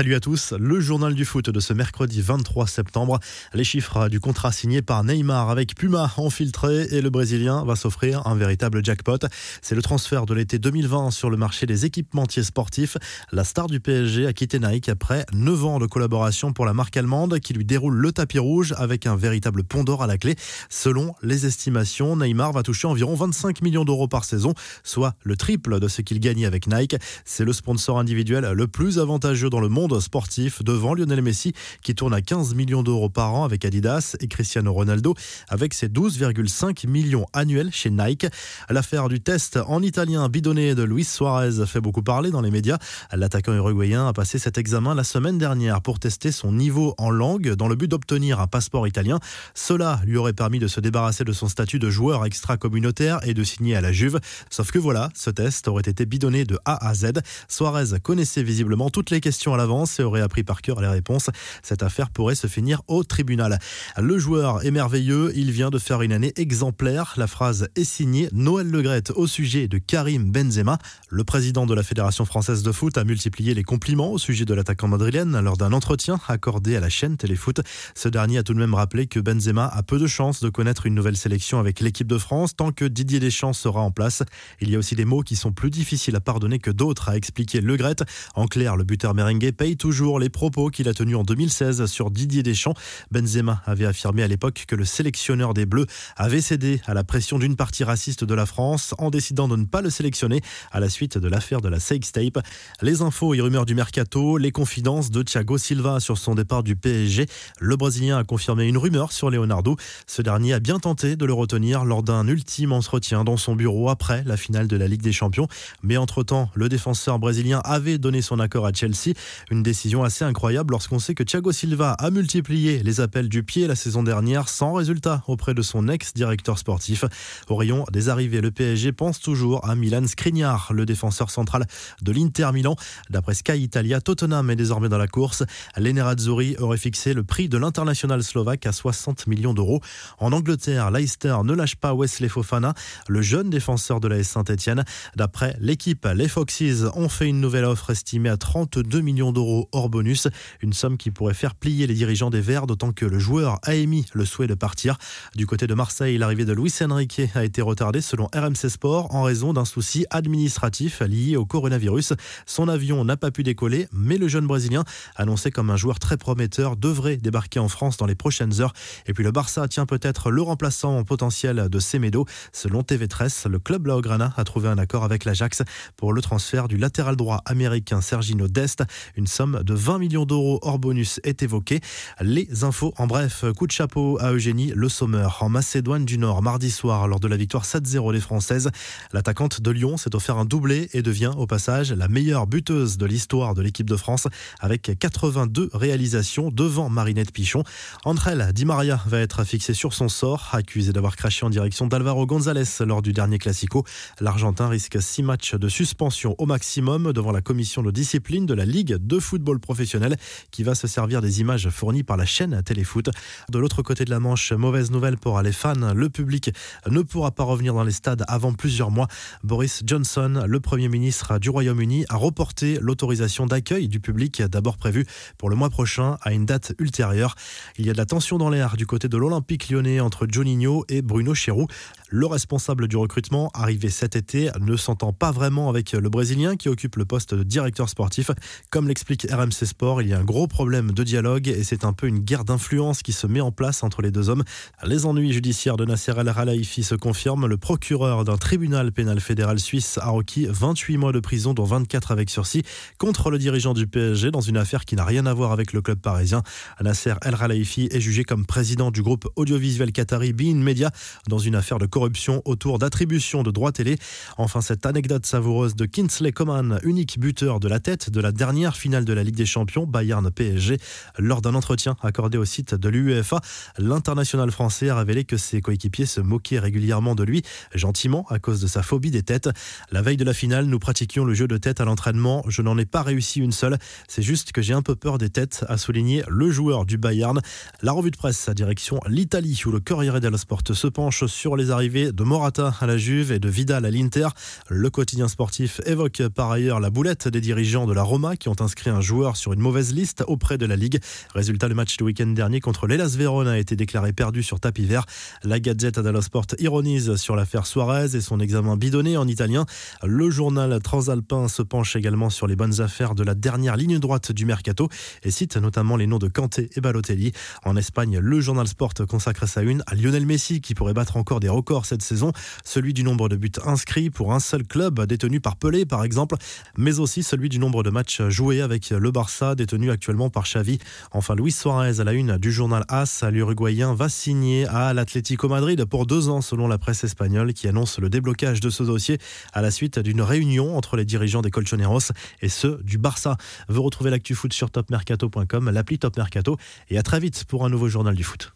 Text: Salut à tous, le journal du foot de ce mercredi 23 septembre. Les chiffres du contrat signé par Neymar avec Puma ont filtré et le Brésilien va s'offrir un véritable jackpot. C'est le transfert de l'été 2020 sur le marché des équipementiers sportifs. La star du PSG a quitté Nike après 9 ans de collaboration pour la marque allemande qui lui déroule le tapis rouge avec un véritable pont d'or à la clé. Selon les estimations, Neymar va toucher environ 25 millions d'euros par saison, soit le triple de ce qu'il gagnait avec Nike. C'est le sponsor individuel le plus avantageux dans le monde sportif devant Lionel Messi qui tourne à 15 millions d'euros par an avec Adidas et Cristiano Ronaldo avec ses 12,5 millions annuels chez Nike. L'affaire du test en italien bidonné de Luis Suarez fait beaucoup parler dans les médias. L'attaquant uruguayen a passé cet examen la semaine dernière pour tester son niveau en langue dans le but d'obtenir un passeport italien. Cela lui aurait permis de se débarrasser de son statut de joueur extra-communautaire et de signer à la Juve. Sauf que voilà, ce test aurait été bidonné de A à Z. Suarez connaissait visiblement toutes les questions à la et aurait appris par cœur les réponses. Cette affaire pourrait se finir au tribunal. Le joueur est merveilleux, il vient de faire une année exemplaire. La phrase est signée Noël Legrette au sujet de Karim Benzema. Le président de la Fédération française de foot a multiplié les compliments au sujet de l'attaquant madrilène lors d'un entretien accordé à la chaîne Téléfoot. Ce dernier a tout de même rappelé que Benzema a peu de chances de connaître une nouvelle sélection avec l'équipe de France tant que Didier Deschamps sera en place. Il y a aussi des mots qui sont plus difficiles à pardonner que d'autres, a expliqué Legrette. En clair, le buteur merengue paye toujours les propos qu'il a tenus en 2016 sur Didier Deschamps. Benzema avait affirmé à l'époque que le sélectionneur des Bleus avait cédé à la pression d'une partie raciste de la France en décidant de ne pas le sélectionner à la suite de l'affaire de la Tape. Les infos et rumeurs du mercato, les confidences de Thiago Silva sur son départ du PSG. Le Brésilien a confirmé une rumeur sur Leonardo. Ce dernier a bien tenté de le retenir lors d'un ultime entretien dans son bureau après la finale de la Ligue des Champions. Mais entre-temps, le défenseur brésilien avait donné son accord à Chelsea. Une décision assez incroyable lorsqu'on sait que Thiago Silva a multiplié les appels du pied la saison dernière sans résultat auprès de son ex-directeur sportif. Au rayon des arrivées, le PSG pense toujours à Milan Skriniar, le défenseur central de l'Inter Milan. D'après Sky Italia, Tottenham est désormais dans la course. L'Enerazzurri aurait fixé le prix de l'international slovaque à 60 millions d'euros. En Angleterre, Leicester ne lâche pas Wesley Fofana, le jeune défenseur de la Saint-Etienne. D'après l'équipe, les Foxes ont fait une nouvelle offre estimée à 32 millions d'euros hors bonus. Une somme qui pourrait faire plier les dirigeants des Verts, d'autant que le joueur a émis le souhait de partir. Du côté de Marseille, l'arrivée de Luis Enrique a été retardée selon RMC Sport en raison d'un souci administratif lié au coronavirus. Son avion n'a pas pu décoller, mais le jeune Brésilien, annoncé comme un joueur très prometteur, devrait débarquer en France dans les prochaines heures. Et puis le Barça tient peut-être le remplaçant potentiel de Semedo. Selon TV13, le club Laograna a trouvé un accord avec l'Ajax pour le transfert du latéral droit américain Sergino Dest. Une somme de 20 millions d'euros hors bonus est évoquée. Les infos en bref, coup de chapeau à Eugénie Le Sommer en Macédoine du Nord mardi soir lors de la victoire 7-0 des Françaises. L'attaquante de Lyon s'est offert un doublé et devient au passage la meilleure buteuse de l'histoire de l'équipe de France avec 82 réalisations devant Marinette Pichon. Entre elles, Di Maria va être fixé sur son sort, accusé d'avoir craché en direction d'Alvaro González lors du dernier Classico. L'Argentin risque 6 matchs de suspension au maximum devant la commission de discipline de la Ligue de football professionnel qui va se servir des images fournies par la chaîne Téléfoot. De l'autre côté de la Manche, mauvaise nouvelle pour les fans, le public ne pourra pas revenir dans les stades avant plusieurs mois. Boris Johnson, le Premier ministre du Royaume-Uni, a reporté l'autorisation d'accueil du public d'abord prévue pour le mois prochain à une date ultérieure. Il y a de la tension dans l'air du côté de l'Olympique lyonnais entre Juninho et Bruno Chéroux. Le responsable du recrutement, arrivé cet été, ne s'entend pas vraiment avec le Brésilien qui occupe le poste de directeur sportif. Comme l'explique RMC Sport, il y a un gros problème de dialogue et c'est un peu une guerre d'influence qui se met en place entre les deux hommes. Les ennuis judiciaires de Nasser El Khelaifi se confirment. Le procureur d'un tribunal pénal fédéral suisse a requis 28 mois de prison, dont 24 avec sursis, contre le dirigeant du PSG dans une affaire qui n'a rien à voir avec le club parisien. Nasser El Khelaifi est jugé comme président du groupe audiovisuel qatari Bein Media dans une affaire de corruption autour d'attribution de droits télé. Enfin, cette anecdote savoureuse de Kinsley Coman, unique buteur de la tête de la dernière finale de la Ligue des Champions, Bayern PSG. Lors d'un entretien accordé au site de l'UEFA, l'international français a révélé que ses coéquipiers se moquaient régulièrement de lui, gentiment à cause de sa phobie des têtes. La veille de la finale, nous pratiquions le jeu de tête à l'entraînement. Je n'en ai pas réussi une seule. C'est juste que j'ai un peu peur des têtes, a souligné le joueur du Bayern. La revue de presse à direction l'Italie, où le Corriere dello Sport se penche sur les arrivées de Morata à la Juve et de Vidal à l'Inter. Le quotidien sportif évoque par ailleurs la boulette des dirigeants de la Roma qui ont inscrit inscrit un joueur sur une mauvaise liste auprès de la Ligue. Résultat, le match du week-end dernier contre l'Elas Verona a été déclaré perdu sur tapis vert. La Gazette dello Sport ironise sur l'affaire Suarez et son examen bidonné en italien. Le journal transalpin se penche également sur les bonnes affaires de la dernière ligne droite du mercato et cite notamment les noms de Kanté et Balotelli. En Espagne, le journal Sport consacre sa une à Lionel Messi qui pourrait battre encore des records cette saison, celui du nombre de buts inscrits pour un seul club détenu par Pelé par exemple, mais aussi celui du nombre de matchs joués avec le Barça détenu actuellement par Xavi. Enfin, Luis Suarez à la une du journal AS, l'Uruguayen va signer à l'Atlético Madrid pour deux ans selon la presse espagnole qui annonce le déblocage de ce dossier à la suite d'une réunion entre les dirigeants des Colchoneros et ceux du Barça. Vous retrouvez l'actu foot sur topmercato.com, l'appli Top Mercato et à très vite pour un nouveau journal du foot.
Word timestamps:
Salut 0.00 0.14
à 0.14 0.20
tous, 0.20 0.54
le 0.58 0.80
journal 0.80 1.12
du 1.12 1.26
foot 1.26 1.50
de 1.50 1.60
ce 1.60 1.74
mercredi 1.74 2.22
23 2.22 2.66
septembre. 2.66 3.20
Les 3.52 3.64
chiffres 3.64 4.08
du 4.08 4.18
contrat 4.18 4.50
signé 4.50 4.80
par 4.80 5.04
Neymar 5.04 5.50
avec 5.50 5.74
Puma 5.74 6.10
ont 6.16 6.30
filtré 6.30 6.84
et 6.90 7.02
le 7.02 7.10
Brésilien 7.10 7.66
va 7.66 7.76
s'offrir 7.76 8.26
un 8.26 8.34
véritable 8.34 8.82
jackpot. 8.82 9.18
C'est 9.60 9.74
le 9.74 9.82
transfert 9.82 10.24
de 10.24 10.32
l'été 10.32 10.58
2020 10.58 11.10
sur 11.10 11.28
le 11.28 11.36
marché 11.36 11.66
des 11.66 11.84
équipementiers 11.84 12.44
sportifs. 12.44 12.96
La 13.30 13.44
star 13.44 13.66
du 13.66 13.78
PSG 13.78 14.26
a 14.26 14.32
quitté 14.32 14.58
Nike 14.58 14.88
après 14.88 15.26
9 15.34 15.64
ans 15.66 15.78
de 15.78 15.84
collaboration 15.84 16.54
pour 16.54 16.64
la 16.64 16.72
marque 16.72 16.96
allemande 16.96 17.38
qui 17.38 17.52
lui 17.52 17.66
déroule 17.66 17.96
le 17.96 18.10
tapis 18.10 18.38
rouge 18.38 18.72
avec 18.78 19.04
un 19.04 19.16
véritable 19.16 19.64
pont 19.64 19.84
d'or 19.84 20.02
à 20.02 20.06
la 20.06 20.16
clé. 20.16 20.34
Selon 20.70 21.14
les 21.22 21.44
estimations, 21.44 22.16
Neymar 22.16 22.52
va 22.52 22.62
toucher 22.62 22.86
environ 22.88 23.16
25 23.16 23.60
millions 23.60 23.84
d'euros 23.84 24.08
par 24.08 24.24
saison, 24.24 24.54
soit 24.82 25.14
le 25.24 25.36
triple 25.36 25.78
de 25.78 25.88
ce 25.88 26.00
qu'il 26.00 26.20
gagnait 26.20 26.46
avec 26.46 26.68
Nike. 26.68 26.96
C'est 27.26 27.44
le 27.44 27.52
sponsor 27.52 27.98
individuel 27.98 28.50
le 28.50 28.66
plus 28.66 28.98
avantageux 28.98 29.50
dans 29.50 29.60
le 29.60 29.68
monde 29.68 29.89
sportif 29.98 30.62
devant 30.62 30.94
Lionel 30.94 31.22
Messi 31.22 31.52
qui 31.82 31.94
tourne 31.94 32.14
à 32.14 32.20
15 32.20 32.54
millions 32.54 32.84
d'euros 32.84 33.08
par 33.08 33.34
an 33.34 33.44
avec 33.44 33.64
Adidas 33.64 34.16
et 34.20 34.28
Cristiano 34.28 34.72
Ronaldo 34.72 35.14
avec 35.48 35.74
ses 35.74 35.88
12,5 35.88 36.86
millions 36.86 37.26
annuels 37.32 37.70
chez 37.72 37.90
Nike. 37.90 38.26
L'affaire 38.68 39.08
du 39.08 39.20
test 39.20 39.58
en 39.66 39.82
italien 39.82 40.28
bidonné 40.28 40.74
de 40.74 40.82
Luis 40.82 41.04
Suarez 41.04 41.66
fait 41.66 41.80
beaucoup 41.80 42.02
parler 42.02 42.30
dans 42.30 42.42
les 42.42 42.50
médias. 42.50 42.78
L'attaquant 43.12 43.54
uruguayen 43.54 44.06
a 44.06 44.12
passé 44.12 44.38
cet 44.38 44.58
examen 44.58 44.94
la 44.94 45.04
semaine 45.04 45.38
dernière 45.38 45.80
pour 45.80 45.98
tester 45.98 46.30
son 46.30 46.52
niveau 46.52 46.94
en 46.98 47.10
langue 47.10 47.54
dans 47.54 47.68
le 47.68 47.74
but 47.74 47.88
d'obtenir 47.88 48.40
un 48.40 48.46
passeport 48.46 48.86
italien. 48.86 49.18
Cela 49.54 50.00
lui 50.04 50.16
aurait 50.16 50.32
permis 50.32 50.58
de 50.58 50.68
se 50.68 50.80
débarrasser 50.80 51.24
de 51.24 51.32
son 51.32 51.48
statut 51.48 51.78
de 51.78 51.90
joueur 51.90 52.24
extra-communautaire 52.26 53.20
et 53.26 53.34
de 53.34 53.42
signer 53.42 53.76
à 53.76 53.80
la 53.80 53.92
Juve. 53.92 54.20
Sauf 54.50 54.70
que 54.70 54.78
voilà, 54.78 55.08
ce 55.14 55.30
test 55.30 55.66
aurait 55.68 55.82
été 55.86 56.06
bidonné 56.06 56.44
de 56.44 56.58
A 56.64 56.86
à 56.86 56.94
Z. 56.94 57.12
Suarez 57.48 57.98
connaissait 58.02 58.42
visiblement 58.42 58.90
toutes 58.90 59.10
les 59.10 59.20
questions 59.20 59.54
à 59.54 59.56
la 59.70 59.84
et 59.98 60.02
aurait 60.02 60.20
appris 60.20 60.42
par 60.42 60.62
cœur 60.62 60.80
les 60.80 60.88
réponses. 60.88 61.30
Cette 61.62 61.82
affaire 61.82 62.10
pourrait 62.10 62.34
se 62.34 62.46
finir 62.46 62.82
au 62.88 63.04
tribunal. 63.04 63.58
Le 63.96 64.18
joueur 64.18 64.64
est 64.64 64.70
merveilleux, 64.70 65.32
il 65.36 65.52
vient 65.52 65.70
de 65.70 65.78
faire 65.78 66.02
une 66.02 66.12
année 66.12 66.32
exemplaire. 66.36 67.14
La 67.16 67.26
phrase 67.26 67.68
est 67.76 67.84
signée 67.84 68.28
Noël 68.32 68.68
Legrette 68.68 69.12
au 69.14 69.26
sujet 69.26 69.68
de 69.68 69.78
Karim 69.78 70.30
Benzema. 70.32 70.78
Le 71.08 71.24
président 71.24 71.66
de 71.66 71.74
la 71.74 71.82
Fédération 71.82 72.24
française 72.24 72.62
de 72.62 72.72
foot 72.72 72.98
a 72.98 73.04
multiplié 73.04 73.54
les 73.54 73.62
compliments 73.62 74.10
au 74.10 74.18
sujet 74.18 74.44
de 74.44 74.54
l'attaquant 74.54 74.88
madrilène 74.88 75.38
lors 75.40 75.56
d'un 75.56 75.72
entretien 75.72 76.18
accordé 76.28 76.76
à 76.76 76.80
la 76.80 76.88
chaîne 76.88 77.16
Téléfoot. 77.16 77.60
Ce 77.94 78.08
dernier 78.08 78.38
a 78.38 78.42
tout 78.42 78.54
de 78.54 78.58
même 78.58 78.74
rappelé 78.74 79.06
que 79.06 79.20
Benzema 79.20 79.66
a 79.66 79.82
peu 79.82 79.98
de 79.98 80.06
chances 80.06 80.40
de 80.40 80.48
connaître 80.48 80.86
une 80.86 80.94
nouvelle 80.94 81.16
sélection 81.16 81.60
avec 81.60 81.80
l'équipe 81.80 82.08
de 82.08 82.18
France 82.18 82.56
tant 82.56 82.72
que 82.72 82.84
Didier 82.84 83.20
Deschamps 83.20 83.52
sera 83.52 83.80
en 83.80 83.90
place. 83.90 84.22
Il 84.60 84.70
y 84.70 84.76
a 84.76 84.78
aussi 84.78 84.96
des 84.96 85.04
mots 85.04 85.22
qui 85.22 85.36
sont 85.36 85.52
plus 85.52 85.70
difficiles 85.70 86.16
à 86.16 86.20
pardonner 86.20 86.58
que 86.58 86.70
d'autres, 86.70 87.08
a 87.08 87.16
expliqué 87.16 87.60
Legrette. 87.60 88.04
En 88.34 88.46
clair, 88.46 88.76
le 88.76 88.84
buteur 88.84 89.14
merengue 89.14 89.44
paye 89.60 89.76
toujours 89.76 90.18
les 90.18 90.30
propos 90.30 90.70
qu'il 90.70 90.88
a 90.88 90.94
tenus 90.94 91.16
en 91.16 91.22
2016 91.22 91.84
sur 91.84 92.10
Didier 92.10 92.42
Deschamps. 92.42 92.72
Benzema 93.10 93.60
avait 93.66 93.84
affirmé 93.84 94.22
à 94.22 94.26
l'époque 94.26 94.64
que 94.66 94.74
le 94.74 94.86
sélectionneur 94.86 95.52
des 95.52 95.66
Bleus 95.66 95.84
avait 96.16 96.40
cédé 96.40 96.80
à 96.86 96.94
la 96.94 97.04
pression 97.04 97.38
d'une 97.38 97.56
partie 97.56 97.84
raciste 97.84 98.24
de 98.24 98.32
la 98.32 98.46
France 98.46 98.94
en 98.96 99.10
décidant 99.10 99.48
de 99.48 99.56
ne 99.56 99.66
pas 99.66 99.82
le 99.82 99.90
sélectionner 99.90 100.40
à 100.72 100.80
la 100.80 100.88
suite 100.88 101.18
de 101.18 101.28
l'affaire 101.28 101.60
de 101.60 101.68
la 101.68 101.76
Tape. 101.78 102.42
Les 102.80 103.02
infos 103.02 103.34
et 103.34 103.42
rumeurs 103.42 103.66
du 103.66 103.74
mercato, 103.74 104.38
les 104.38 104.50
confidences 104.50 105.10
de 105.10 105.22
Thiago 105.22 105.58
Silva 105.58 106.00
sur 106.00 106.16
son 106.16 106.34
départ 106.34 106.62
du 106.62 106.74
PSG. 106.74 107.26
Le 107.58 107.76
Brésilien 107.76 108.16
a 108.16 108.24
confirmé 108.24 108.66
une 108.66 108.78
rumeur 108.78 109.12
sur 109.12 109.28
Leonardo. 109.28 109.76
Ce 110.06 110.22
dernier 110.22 110.54
a 110.54 110.60
bien 110.60 110.78
tenté 110.78 111.16
de 111.16 111.26
le 111.26 111.34
retenir 111.34 111.84
lors 111.84 112.02
d'un 112.02 112.26
ultime 112.28 112.72
entretien 112.72 113.24
dans 113.24 113.36
son 113.36 113.56
bureau 113.56 113.90
après 113.90 114.24
la 114.24 114.38
finale 114.38 114.68
de 114.68 114.76
la 114.78 114.88
Ligue 114.88 115.02
des 115.02 115.12
Champions. 115.12 115.48
Mais 115.82 115.98
entre-temps, 115.98 116.48
le 116.54 116.70
défenseur 116.70 117.18
brésilien 117.18 117.60
avait 117.62 117.98
donné 117.98 118.22
son 118.22 118.40
accord 118.40 118.64
à 118.64 118.72
Chelsea. 118.72 119.12
Une 119.52 119.64
décision 119.64 120.04
assez 120.04 120.24
incroyable 120.24 120.70
lorsqu'on 120.70 121.00
sait 121.00 121.16
que 121.16 121.24
Thiago 121.24 121.50
Silva 121.50 121.94
a 121.94 122.10
multiplié 122.12 122.84
les 122.84 123.00
appels 123.00 123.28
du 123.28 123.42
pied 123.42 123.66
la 123.66 123.74
saison 123.74 124.04
dernière 124.04 124.48
sans 124.48 124.74
résultat 124.74 125.24
auprès 125.26 125.54
de 125.54 125.62
son 125.62 125.88
ex-directeur 125.88 126.56
sportif. 126.56 127.04
Au 127.48 127.56
rayon 127.56 127.84
des 127.90 128.08
arrivées, 128.08 128.40
le 128.40 128.52
PSG 128.52 128.92
pense 128.92 129.18
toujours 129.18 129.68
à 129.68 129.74
Milan 129.74 130.06
Skriniar, 130.06 130.70
le 130.72 130.86
défenseur 130.86 131.32
central 131.32 131.66
de 132.00 132.12
l'Inter 132.12 132.50
Milan. 132.54 132.76
D'après 133.10 133.34
Sky 133.34 133.60
Italia, 133.60 134.00
Tottenham 134.00 134.48
est 134.50 134.56
désormais 134.56 134.88
dans 134.88 134.98
la 134.98 135.08
course. 135.08 135.42
L'Enerazzurri 135.76 136.54
aurait 136.60 136.78
fixé 136.78 137.12
le 137.12 137.24
prix 137.24 137.48
de 137.48 137.58
l'international 137.58 138.22
slovaque 138.22 138.66
à 138.66 138.72
60 138.72 139.26
millions 139.26 139.52
d'euros. 139.52 139.80
En 140.20 140.30
Angleterre, 140.30 140.92
Leicester 140.92 141.36
ne 141.42 141.54
lâche 141.54 141.74
pas 141.74 141.92
Wesley 141.92 142.28
Fofana, 142.28 142.74
le 143.08 143.20
jeune 143.20 143.50
défenseur 143.50 143.98
de 143.98 144.06
la 144.06 144.22
Saint-Etienne. 144.22 144.84
D'après 145.16 145.56
l'équipe, 145.58 146.06
les 146.14 146.28
Foxes 146.28 146.84
ont 146.94 147.08
fait 147.08 147.26
une 147.26 147.40
nouvelle 147.40 147.64
offre 147.64 147.90
estimée 147.90 148.28
à 148.28 148.36
32 148.36 149.00
millions 149.00 149.32
d'euros 149.32 149.39
hors 149.40 149.88
bonus. 149.88 150.28
Une 150.60 150.72
somme 150.72 150.96
qui 150.96 151.10
pourrait 151.10 151.34
faire 151.34 151.54
plier 151.54 151.86
les 151.86 151.94
dirigeants 151.94 152.30
des 152.30 152.40
Verts, 152.40 152.66
d'autant 152.66 152.92
que 152.92 153.04
le 153.04 153.18
joueur 153.18 153.58
a 153.62 153.74
émis 153.74 154.06
le 154.12 154.24
souhait 154.24 154.46
de 154.46 154.54
partir. 154.54 154.98
Du 155.34 155.46
côté 155.46 155.66
de 155.66 155.74
Marseille, 155.74 156.18
l'arrivée 156.18 156.44
de 156.44 156.52
Luis 156.52 156.72
Enrique 156.82 157.22
a 157.34 157.44
été 157.44 157.62
retardée 157.62 158.00
selon 158.00 158.28
RMC 158.34 158.68
Sport 158.68 159.14
en 159.14 159.22
raison 159.22 159.52
d'un 159.52 159.64
souci 159.64 160.06
administratif 160.10 161.00
lié 161.00 161.36
au 161.36 161.44
coronavirus. 161.44 162.14
Son 162.46 162.68
avion 162.68 163.04
n'a 163.04 163.16
pas 163.16 163.30
pu 163.30 163.42
décoller, 163.42 163.88
mais 163.92 164.18
le 164.18 164.28
jeune 164.28 164.46
Brésilien, 164.46 164.84
annoncé 165.16 165.50
comme 165.50 165.70
un 165.70 165.76
joueur 165.76 165.98
très 165.98 166.16
prometteur, 166.16 166.76
devrait 166.76 167.16
débarquer 167.16 167.58
en 167.58 167.68
France 167.68 167.96
dans 167.96 168.06
les 168.06 168.14
prochaines 168.14 168.60
heures. 168.60 168.72
Et 169.06 169.12
puis 169.12 169.24
le 169.24 169.32
Barça 169.32 169.68
tient 169.68 169.86
peut-être 169.86 170.30
le 170.30 170.42
remplaçant 170.42 171.02
potentiel 171.04 171.68
de 171.68 171.78
Semedo. 171.78 172.26
Selon 172.52 172.82
TV13, 172.82 173.48
le 173.48 173.58
club 173.58 173.86
Laograna 173.86 174.32
a 174.36 174.44
trouvé 174.44 174.68
un 174.68 174.78
accord 174.78 175.04
avec 175.04 175.24
l'Ajax 175.24 175.62
pour 175.96 176.12
le 176.12 176.22
transfert 176.22 176.68
du 176.68 176.76
latéral 176.76 177.16
droit 177.16 177.42
américain 177.44 178.00
Sergino 178.00 178.48
Dest. 178.48 178.84
Une 179.16 179.26
somme 179.30 179.62
de 179.64 179.74
20 179.74 179.98
millions 179.98 180.26
d'euros 180.26 180.58
hors 180.62 180.78
bonus 180.78 181.20
est 181.24 181.42
évoquée. 181.42 181.80
Les 182.20 182.64
infos 182.64 182.92
en 182.98 183.06
bref, 183.06 183.44
coup 183.56 183.66
de 183.66 183.72
chapeau 183.72 184.18
à 184.20 184.32
Eugénie 184.32 184.72
Le 184.74 184.88
Sommer 184.88 185.28
en 185.40 185.48
Macédoine 185.48 186.04
du 186.04 186.18
Nord 186.18 186.42
mardi 186.42 186.70
soir 186.70 187.06
lors 187.08 187.20
de 187.20 187.28
la 187.28 187.36
victoire 187.36 187.64
7-0 187.64 188.12
des 188.12 188.20
Françaises. 188.20 188.70
L'attaquante 189.12 189.60
de 189.60 189.70
Lyon 189.70 189.96
s'est 189.96 190.14
offert 190.14 190.36
un 190.36 190.44
doublé 190.44 190.90
et 190.92 191.02
devient 191.02 191.32
au 191.38 191.46
passage 191.46 191.92
la 191.92 192.08
meilleure 192.08 192.46
buteuse 192.46 192.98
de 192.98 193.06
l'histoire 193.06 193.54
de 193.54 193.62
l'équipe 193.62 193.88
de 193.88 193.96
France 193.96 194.26
avec 194.58 194.90
82 194.98 195.70
réalisations 195.72 196.50
devant 196.50 196.90
Marinette 196.90 197.32
Pichon. 197.32 197.62
Entre 198.04 198.28
elles, 198.28 198.52
Di 198.52 198.64
Maria 198.64 199.00
va 199.06 199.20
être 199.20 199.44
fixé 199.44 199.74
sur 199.74 199.94
son 199.94 200.08
sort, 200.08 200.48
accusé 200.52 200.92
d'avoir 200.92 201.14
craché 201.14 201.46
en 201.46 201.50
direction 201.50 201.86
d'Alvaro 201.86 202.26
González 202.26 202.64
lors 202.80 203.00
du 203.00 203.12
dernier 203.12 203.38
Classico. 203.38 203.84
L'Argentin 204.20 204.68
risque 204.68 205.00
6 205.00 205.22
matchs 205.22 205.54
de 205.54 205.68
suspension 205.68 206.34
au 206.38 206.46
maximum 206.46 207.12
devant 207.12 207.30
la 207.30 207.42
commission 207.42 207.82
de 207.82 207.92
discipline 207.92 208.46
de 208.46 208.54
la 208.54 208.64
Ligue 208.64 208.96
de 208.96 209.19
football 209.20 209.60
professionnel 209.60 210.16
qui 210.50 210.62
va 210.62 210.74
se 210.74 210.86
servir 210.86 211.22
des 211.22 211.40
images 211.40 211.68
fournies 211.70 212.02
par 212.02 212.16
la 212.16 212.24
chaîne 212.24 212.62
Téléfoot. 212.62 213.10
De 213.48 213.58
l'autre 213.58 213.82
côté 213.82 214.04
de 214.04 214.10
la 214.10 214.20
Manche, 214.20 214.52
mauvaise 214.52 214.90
nouvelle 214.90 215.16
pour 215.16 215.40
les 215.42 215.52
fans, 215.52 215.94
le 215.94 216.08
public 216.08 216.50
ne 216.88 217.02
pourra 217.02 217.30
pas 217.30 217.44
revenir 217.44 217.74
dans 217.74 217.84
les 217.84 217.92
stades 217.92 218.24
avant 218.28 218.52
plusieurs 218.52 218.90
mois. 218.90 219.08
Boris 219.44 219.82
Johnson, 219.86 220.44
le 220.46 220.60
Premier 220.60 220.88
ministre 220.88 221.38
du 221.38 221.50
Royaume-Uni, 221.50 222.04
a 222.08 222.16
reporté 222.16 222.78
l'autorisation 222.80 223.46
d'accueil 223.46 223.88
du 223.88 224.00
public 224.00 224.42
d'abord 224.42 224.76
prévue 224.76 225.06
pour 225.38 225.50
le 225.50 225.56
mois 225.56 225.70
prochain 225.70 226.16
à 226.22 226.32
une 226.32 226.46
date 226.46 226.72
ultérieure. 226.78 227.34
Il 227.78 227.86
y 227.86 227.90
a 227.90 227.92
de 227.92 227.98
la 227.98 228.06
tension 228.06 228.38
dans 228.38 228.50
l'air 228.50 228.76
du 228.76 228.86
côté 228.86 229.08
de 229.08 229.16
l'Olympique 229.16 229.68
lyonnais 229.70 230.00
entre 230.00 230.26
Juninho 230.30 230.84
et 230.88 231.02
Bruno 231.02 231.34
Chéroux. 231.34 231.66
Le 232.08 232.26
responsable 232.26 232.88
du 232.88 232.96
recrutement, 232.96 233.50
arrivé 233.54 233.90
cet 233.90 234.16
été, 234.16 234.50
ne 234.60 234.76
s'entend 234.76 235.12
pas 235.12 235.30
vraiment 235.30 235.68
avec 235.68 235.92
le 235.92 236.08
Brésilien 236.08 236.56
qui 236.56 236.68
occupe 236.68 236.96
le 236.96 237.04
poste 237.04 237.34
de 237.34 237.42
directeur 237.42 237.88
sportif. 237.88 238.30
Comme 238.70 238.88
l'explique 238.88 239.09
RMC 239.30 239.66
Sport, 239.66 240.02
il 240.02 240.08
y 240.08 240.12
a 240.14 240.18
un 240.18 240.24
gros 240.24 240.46
problème 240.46 240.92
de 240.92 241.02
dialogue 241.02 241.48
et 241.48 241.64
c'est 241.64 241.84
un 241.84 241.92
peu 241.92 242.06
une 242.06 242.20
guerre 242.20 242.44
d'influence 242.44 243.02
qui 243.02 243.12
se 243.12 243.26
met 243.26 243.40
en 243.40 243.50
place 243.50 243.82
entre 243.82 244.02
les 244.02 244.10
deux 244.10 244.28
hommes. 244.28 244.44
Les 244.84 245.04
ennuis 245.04 245.32
judiciaires 245.32 245.76
de 245.76 245.84
Nasser 245.84 246.12
El 246.16 246.32
Khelaifi 246.32 246.84
se 246.84 246.94
confirment. 246.94 247.46
Le 247.46 247.56
procureur 247.56 248.24
d'un 248.24 248.36
tribunal 248.36 248.92
pénal 248.92 249.20
fédéral 249.20 249.58
suisse 249.58 249.98
a 249.98 250.10
requis 250.10 250.46
28 250.48 250.96
mois 250.96 251.12
de 251.12 251.20
prison, 251.20 251.54
dont 251.54 251.64
24 251.64 252.12
avec 252.12 252.30
sursis, 252.30 252.62
contre 252.98 253.30
le 253.30 253.38
dirigeant 253.38 253.74
du 253.74 253.86
PSG 253.86 254.30
dans 254.30 254.40
une 254.40 254.56
affaire 254.56 254.84
qui 254.84 254.94
n'a 254.94 255.04
rien 255.04 255.26
à 255.26 255.34
voir 255.34 255.50
avec 255.50 255.72
le 255.72 255.82
club 255.82 255.98
parisien. 255.98 256.42
Nasser 256.80 257.14
El 257.22 257.36
Khelaifi 257.36 257.88
est 257.90 258.00
jugé 258.00 258.22
comme 258.22 258.46
président 258.46 258.90
du 258.90 259.02
groupe 259.02 259.28
audiovisuel 259.34 259.90
qatari 259.90 260.32
Bein 260.32 260.56
Media 260.56 260.90
dans 261.28 261.38
une 261.38 261.56
affaire 261.56 261.78
de 261.78 261.86
corruption 261.86 262.42
autour 262.44 262.78
d'attribution 262.78 263.42
de 263.42 263.50
droits 263.50 263.72
télé. 263.72 263.96
Enfin, 264.38 264.60
cette 264.60 264.86
anecdote 264.86 265.26
savoureuse 265.26 265.74
de 265.74 265.86
Kinsley 265.86 266.32
Coman, 266.32 266.78
unique 266.84 267.18
buteur 267.18 267.60
de 267.60 267.68
la 267.68 267.80
tête 267.80 268.10
de 268.10 268.20
la 268.20 268.32
dernière 268.32 268.76
finale 268.76 268.99
de 269.04 269.12
la 269.12 269.22
Ligue 269.22 269.36
des 269.36 269.46
Champions, 269.46 269.86
Bayern 269.86 270.30
PSG. 270.30 270.78
Lors 271.18 271.42
d'un 271.42 271.54
entretien 271.54 271.96
accordé 272.02 272.38
au 272.38 272.44
site 272.44 272.74
de 272.74 272.88
l'UEFA, 272.88 273.40
l'international 273.78 274.50
français 274.50 274.88
a 274.88 274.96
révélé 274.96 275.24
que 275.24 275.36
ses 275.36 275.60
coéquipiers 275.60 276.06
se 276.06 276.20
moquaient 276.20 276.58
régulièrement 276.58 277.14
de 277.14 277.24
lui, 277.24 277.42
gentiment 277.74 278.26
à 278.30 278.38
cause 278.38 278.60
de 278.60 278.66
sa 278.66 278.82
phobie 278.82 279.10
des 279.10 279.22
têtes. 279.22 279.50
La 279.90 280.02
veille 280.02 280.16
de 280.16 280.24
la 280.24 280.34
finale, 280.34 280.66
nous 280.66 280.78
pratiquions 280.78 281.24
le 281.24 281.34
jeu 281.34 281.46
de 281.46 281.56
tête 281.56 281.80
à 281.80 281.84
l'entraînement. 281.84 282.44
Je 282.48 282.62
n'en 282.62 282.78
ai 282.78 282.86
pas 282.86 283.02
réussi 283.02 283.40
une 283.40 283.52
seule. 283.52 283.78
C'est 284.08 284.22
juste 284.22 284.52
que 284.52 284.62
j'ai 284.62 284.74
un 284.74 284.82
peu 284.82 284.96
peur 284.96 285.18
des 285.18 285.30
têtes, 285.30 285.64
a 285.68 285.76
souligné 285.76 286.22
le 286.28 286.50
joueur 286.50 286.86
du 286.86 286.98
Bayern. 286.98 287.40
La 287.82 287.92
revue 287.92 288.10
de 288.10 288.16
presse 288.16 288.48
à 288.48 288.54
direction 288.54 289.00
l'Italie, 289.06 289.60
où 289.66 289.70
le 289.70 289.80
Corriere 289.80 290.20
dello 290.20 290.36
Sport 290.36 290.62
se 290.72 290.86
penche 290.86 291.26
sur 291.26 291.56
les 291.56 291.70
arrivées 291.70 292.12
de 292.12 292.24
Morata 292.24 292.74
à 292.80 292.86
la 292.86 292.96
Juve 292.96 293.32
et 293.32 293.38
de 293.38 293.48
Vidal 293.48 293.84
à 293.84 293.90
l'Inter. 293.90 294.28
Le 294.68 294.88
quotidien 294.90 295.28
sportif 295.28 295.80
évoque 295.86 296.22
par 296.34 296.50
ailleurs 296.50 296.80
la 296.80 296.90
boulette 296.90 297.28
des 297.28 297.40
dirigeants 297.40 297.86
de 297.86 297.92
la 297.92 298.02
Roma 298.02 298.36
qui 298.36 298.48
ont 298.48 298.60
inscrit 298.60 298.79
inscrit 298.80 298.90
un 298.96 299.02
joueur 299.02 299.36
sur 299.36 299.52
une 299.52 299.60
mauvaise 299.60 299.92
liste 299.92 300.24
auprès 300.26 300.56
de 300.56 300.64
la 300.64 300.74
Ligue. 300.74 301.00
Résultat, 301.34 301.68
le 301.68 301.74
match 301.74 301.98
du 301.98 302.04
week-end 302.04 302.28
dernier 302.28 302.60
contre 302.60 302.86
l'Elas 302.86 303.14
Verona 303.14 303.50
a 303.50 303.58
été 303.58 303.76
déclaré 303.76 304.14
perdu 304.14 304.42
sur 304.42 304.58
tapis 304.58 304.86
vert. 304.86 305.04
La 305.44 305.60
Gazette 305.60 305.98
dello 305.98 306.22
Sport 306.22 306.46
ironise 306.58 307.16
sur 307.16 307.36
l'affaire 307.36 307.66
Suarez 307.66 308.16
et 308.16 308.22
son 308.22 308.40
examen 308.40 308.78
bidonné 308.78 309.18
en 309.18 309.28
italien. 309.28 309.66
Le 310.02 310.30
journal 310.30 310.80
transalpin 310.80 311.46
se 311.48 311.60
penche 311.60 311.94
également 311.94 312.30
sur 312.30 312.46
les 312.46 312.56
bonnes 312.56 312.80
affaires 312.80 313.14
de 313.14 313.22
la 313.22 313.34
dernière 313.34 313.76
ligne 313.76 313.98
droite 313.98 314.32
du 314.32 314.46
mercato 314.46 314.88
et 315.24 315.30
cite 315.30 315.58
notamment 315.58 315.96
les 315.96 316.06
noms 316.06 316.18
de 316.18 316.28
Kanté 316.28 316.70
et 316.74 316.80
Balotelli. 316.80 317.32
En 317.66 317.76
Espagne, 317.76 318.18
le 318.18 318.40
journal 318.40 318.66
Sport 318.66 318.94
consacre 319.06 319.46
sa 319.46 319.60
une 319.60 319.82
à 319.88 319.94
Lionel 319.94 320.24
Messi 320.24 320.62
qui 320.62 320.74
pourrait 320.74 320.94
battre 320.94 321.18
encore 321.18 321.40
des 321.40 321.50
records 321.50 321.84
cette 321.84 322.02
saison, 322.02 322.32
celui 322.64 322.94
du 322.94 323.04
nombre 323.04 323.28
de 323.28 323.36
buts 323.36 323.52
inscrits 323.66 324.08
pour 324.08 324.32
un 324.32 324.40
seul 324.40 324.66
club 324.66 325.04
détenu 325.04 325.38
par 325.38 325.56
Pelé 325.56 325.84
par 325.84 326.02
exemple, 326.02 326.36
mais 326.78 326.98
aussi 326.98 327.22
celui 327.22 327.50
du 327.50 327.58
nombre 327.58 327.82
de 327.82 327.90
matchs 327.90 328.22
joués 328.30 328.62
avec 328.70 328.90
le 328.90 329.10
Barça 329.10 329.56
détenu 329.56 329.90
actuellement 329.90 330.30
par 330.30 330.44
Xavi. 330.44 330.78
Enfin, 331.10 331.34
Luis 331.34 331.50
Suarez 331.50 331.98
à 331.98 332.04
la 332.04 332.12
une 332.12 332.38
du 332.38 332.52
journal 332.52 332.84
AS, 332.88 333.24
l'Uruguayen 333.24 333.94
va 333.94 334.08
signer 334.08 334.64
à 334.68 334.94
l'Atlético 334.94 335.48
Madrid 335.48 335.84
pour 335.86 336.06
deux 336.06 336.28
ans 336.28 336.40
selon 336.40 336.68
la 336.68 336.78
presse 336.78 337.02
espagnole 337.02 337.52
qui 337.52 337.66
annonce 337.66 337.98
le 337.98 338.08
déblocage 338.08 338.60
de 338.60 338.70
ce 338.70 338.84
dossier 338.84 339.18
à 339.52 339.60
la 339.60 339.72
suite 339.72 339.98
d'une 339.98 340.22
réunion 340.22 340.76
entre 340.76 340.96
les 340.96 341.04
dirigeants 341.04 341.42
des 341.42 341.50
Colchoneros 341.50 342.12
et 342.42 342.48
ceux 342.48 342.78
du 342.84 342.96
Barça. 342.96 343.36
Vous 343.68 343.82
retrouvez 343.82 344.10
l'actu 344.10 344.36
foot 344.36 344.52
sur 344.52 344.70
topmercato.com, 344.70 345.70
l'appli 345.70 345.98
Top 345.98 346.16
Mercato 346.16 346.56
et 346.90 346.98
à 346.98 347.02
très 347.02 347.18
vite 347.18 347.44
pour 347.46 347.64
un 347.64 347.70
nouveau 347.70 347.88
journal 347.88 348.14
du 348.14 348.22
foot. 348.22 348.52